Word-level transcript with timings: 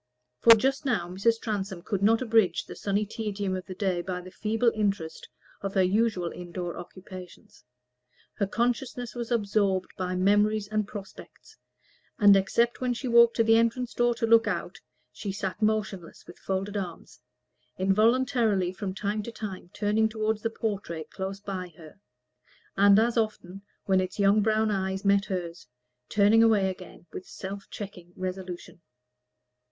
For, 0.39 0.55
just 0.55 0.83
now, 0.83 1.07
Mrs. 1.09 1.39
Transome 1.39 1.83
could 1.83 2.01
not 2.01 2.23
abridge 2.23 2.65
the 2.65 2.75
sunny 2.75 3.05
tedium 3.05 3.55
of 3.55 3.67
the 3.67 3.75
day 3.75 4.01
by 4.01 4.19
the 4.19 4.31
feeble 4.31 4.71
interest 4.73 5.29
of 5.61 5.75
her 5.75 5.83
usual 5.83 6.31
indoor 6.31 6.75
occupations. 6.75 7.63
Her 8.33 8.47
consciousness 8.47 9.13
was 9.13 9.29
absorbed 9.29 9.91
by 9.99 10.15
memories 10.15 10.67
and 10.67 10.87
prospects, 10.87 11.55
and 12.17 12.35
except 12.35 12.79
that 12.79 12.97
she 12.97 13.07
walked 13.07 13.35
to 13.35 13.43
the 13.43 13.57
entrance 13.57 13.93
door 13.93 14.15
to 14.15 14.25
look 14.25 14.47
out, 14.47 14.79
she 15.11 15.31
sat 15.31 15.61
motionless 15.61 16.25
with 16.25 16.39
folded 16.39 16.75
arms, 16.75 17.19
involuntarily 17.77 18.73
from 18.73 18.95
time 18.95 19.21
to 19.21 19.31
time 19.31 19.69
turning 19.71 20.09
toward 20.09 20.39
the 20.39 20.49
portrait 20.49 21.11
close 21.11 21.39
by 21.39 21.73
her, 21.77 21.99
and 22.75 22.97
as 22.97 23.19
often, 23.19 23.61
when 23.85 24.01
its 24.01 24.17
young 24.17 24.41
brown 24.41 24.71
eyes 24.71 25.05
met 25.05 25.25
hers, 25.25 25.67
turning 26.09 26.41
away 26.41 26.71
again 26.71 27.05
with 27.13 27.27
self 27.27 27.69
checking 27.69 28.13
resolution. 28.15 28.81